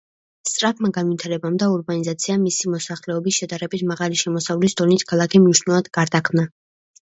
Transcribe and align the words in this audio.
სწრაფმა 0.51 0.89
განვითარებამ 0.95 1.59
და 1.63 1.67
ურბანიზაციამ, 1.73 2.41
მისი 2.49 2.73
მოსახლეობის 2.77 3.37
შედარებით 3.43 3.87
მაღალი 3.93 4.21
შემოსავლის 4.25 4.79
დონით, 4.83 5.09
ქალაქი 5.15 5.47
მნიშვნელოვნად 5.47 5.95
გარდაქმნა. 6.03 6.51